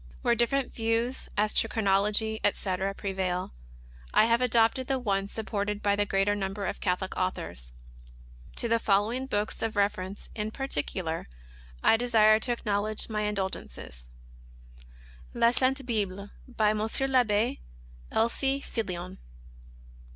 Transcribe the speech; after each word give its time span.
Where 0.23 0.33
different 0.33 0.73
views, 0.73 1.29
as 1.37 1.53
to 1.53 1.67
chronology, 1.69 2.39
etc., 2.43 2.95
pre 2.95 3.13
vail, 3.13 3.53
I 4.15 4.25
have 4.25 4.41
adopted 4.41 4.87
the 4.87 4.97
one 4.97 5.27
supported 5.27 5.83
by 5.83 5.95
the 5.95 6.07
greater 6.07 6.33
nimiber 6.33 6.67
of 6.67 6.79
Catholic 6.81 7.15
authors. 7.15 7.71
To 8.55 8.67
the 8.67 8.79
following 8.79 9.27
books 9.27 9.61
of 9.61 9.75
reference 9.75 10.29
in 10.33 10.49
particular 10.49 11.29
I 11.83 11.97
desire 11.97 12.39
to 12.39 12.51
acknowledge 12.51 13.09
my 13.09 13.21
indebtedness: 13.31 14.09
La 15.35 15.51
Sainie 15.51 15.83
Bible, 15.85 16.31
by 16.47 16.71
M. 16.71 16.79
TAbbe 16.79 17.59
L. 18.11 18.27
C. 18.27 18.63
Pillion. 18.73 19.19